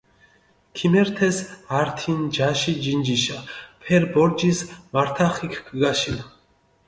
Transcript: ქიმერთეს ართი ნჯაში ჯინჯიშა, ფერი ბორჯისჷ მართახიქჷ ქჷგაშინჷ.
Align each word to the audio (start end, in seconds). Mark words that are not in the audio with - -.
ქიმერთეს 0.77 1.37
ართი 1.79 2.11
ნჯაში 2.21 2.73
ჯინჯიშა, 2.83 3.37
ფერი 3.81 4.07
ბორჯისჷ 4.13 4.67
მართახიქჷ 4.93 5.59
ქჷგაშინჷ. 5.65 6.23